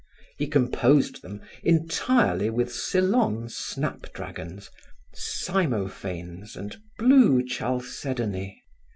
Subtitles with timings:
[0.35, 4.71] He composed them entirely with Ceylon snap dragons,
[5.13, 8.63] cymophanes and blue chalcedony.